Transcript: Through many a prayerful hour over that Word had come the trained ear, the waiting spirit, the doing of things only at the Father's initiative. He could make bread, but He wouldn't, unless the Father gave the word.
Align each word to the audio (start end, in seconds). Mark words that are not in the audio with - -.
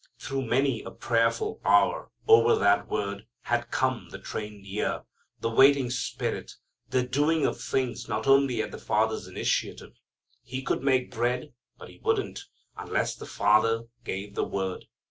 Through 0.17 0.47
many 0.47 0.81
a 0.81 0.89
prayerful 0.89 1.61
hour 1.63 2.09
over 2.27 2.55
that 2.55 2.87
Word 2.89 3.27
had 3.41 3.69
come 3.69 4.07
the 4.09 4.17
trained 4.17 4.65
ear, 4.65 5.03
the 5.41 5.49
waiting 5.51 5.91
spirit, 5.91 6.53
the 6.89 7.03
doing 7.05 7.45
of 7.45 7.61
things 7.61 8.09
only 8.09 8.63
at 8.63 8.71
the 8.71 8.79
Father's 8.79 9.27
initiative. 9.27 9.93
He 10.41 10.63
could 10.63 10.81
make 10.81 11.11
bread, 11.13 11.53
but 11.77 11.89
He 11.89 11.99
wouldn't, 12.03 12.45
unless 12.75 13.15
the 13.15 13.27
Father 13.27 13.83
gave 14.03 14.33
the 14.33 14.43
word. 14.43 14.85